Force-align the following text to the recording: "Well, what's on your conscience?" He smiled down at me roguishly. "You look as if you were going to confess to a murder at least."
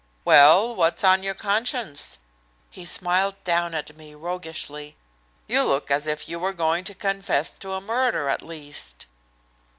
"Well, 0.25 0.75
what's 0.75 1.03
on 1.03 1.21
your 1.21 1.35
conscience?" 1.35 2.17
He 2.71 2.85
smiled 2.85 3.35
down 3.43 3.75
at 3.75 3.95
me 3.95 4.15
roguishly. 4.15 4.95
"You 5.47 5.61
look 5.61 5.91
as 5.91 6.07
if 6.07 6.27
you 6.27 6.39
were 6.39 6.53
going 6.53 6.85
to 6.85 6.95
confess 6.95 7.51
to 7.59 7.73
a 7.73 7.81
murder 7.81 8.27
at 8.27 8.41
least." 8.41 9.05